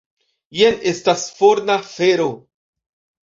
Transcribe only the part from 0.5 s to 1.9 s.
Jen estas forna